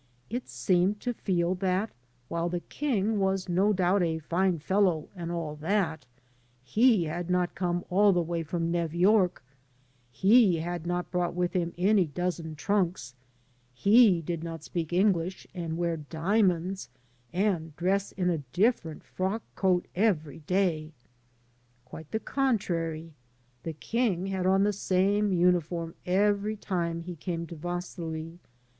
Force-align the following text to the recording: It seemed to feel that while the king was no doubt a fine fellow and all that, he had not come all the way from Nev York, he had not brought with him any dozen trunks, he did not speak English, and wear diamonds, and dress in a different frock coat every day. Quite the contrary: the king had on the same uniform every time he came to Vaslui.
It 0.31 0.49
seemed 0.49 0.99
to 1.01 1.13
feel 1.13 1.53
that 1.53 1.91
while 2.27 2.49
the 2.49 2.61
king 2.61 3.19
was 3.19 3.47
no 3.47 3.71
doubt 3.71 4.01
a 4.01 4.17
fine 4.17 4.57
fellow 4.57 5.09
and 5.15 5.31
all 5.31 5.55
that, 5.57 6.07
he 6.63 7.03
had 7.03 7.29
not 7.29 7.53
come 7.53 7.85
all 7.91 8.11
the 8.11 8.19
way 8.23 8.41
from 8.41 8.71
Nev 8.71 8.95
York, 8.95 9.43
he 10.09 10.55
had 10.55 10.87
not 10.87 11.11
brought 11.11 11.35
with 11.35 11.53
him 11.53 11.71
any 11.77 12.07
dozen 12.07 12.55
trunks, 12.55 13.13
he 13.75 14.23
did 14.23 14.43
not 14.43 14.63
speak 14.63 14.91
English, 14.91 15.45
and 15.53 15.77
wear 15.77 15.97
diamonds, 15.97 16.89
and 17.31 17.75
dress 17.75 18.11
in 18.11 18.31
a 18.31 18.39
different 18.53 19.03
frock 19.03 19.43
coat 19.53 19.85
every 19.93 20.39
day. 20.39 20.93
Quite 21.85 22.09
the 22.09 22.19
contrary: 22.19 23.13
the 23.61 23.73
king 23.73 24.25
had 24.25 24.47
on 24.47 24.63
the 24.63 24.73
same 24.73 25.31
uniform 25.31 25.93
every 26.07 26.57
time 26.57 27.01
he 27.03 27.15
came 27.15 27.45
to 27.45 27.55
Vaslui. 27.55 28.39